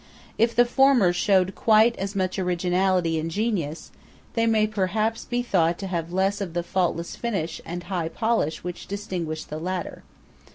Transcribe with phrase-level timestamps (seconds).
[0.39, 3.91] If the former showed quite as much originality and genius,
[4.33, 8.63] they may perhaps be thought to have less of the faultless finish and high polish
[8.63, 10.01] which distinguish the latter.